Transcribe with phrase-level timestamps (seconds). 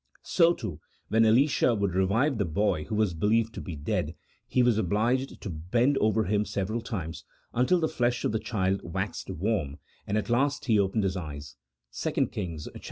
[0.23, 4.15] So, too, when Elisha would revive the boy who was believed to be dead,
[4.47, 8.81] he was obliged to bend over him several times until the flesh of the child
[8.83, 9.77] waxed warm,
[10.07, 11.55] and at last he opened his eyes
[11.93, 12.77] (2 Kings iv.